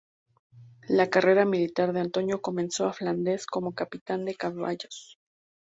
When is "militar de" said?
1.45-1.99